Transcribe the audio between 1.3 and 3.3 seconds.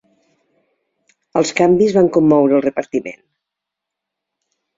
Els canvis van commoure el repartiment.